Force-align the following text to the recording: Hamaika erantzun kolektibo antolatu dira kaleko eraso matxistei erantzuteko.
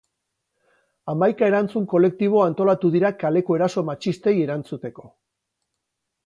Hamaika 1.11 1.49
erantzun 1.51 1.85
kolektibo 1.91 2.41
antolatu 2.45 2.91
dira 2.97 3.13
kaleko 3.25 3.59
eraso 3.59 3.85
matxistei 3.91 4.35
erantzuteko. 4.47 5.07